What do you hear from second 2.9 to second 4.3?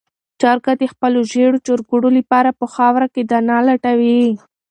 کې دانه لټوي.